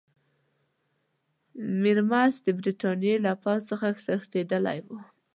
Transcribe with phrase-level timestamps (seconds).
[1.81, 4.97] میرمست د برټانیې له پوځ څخه تښتېدلی وو.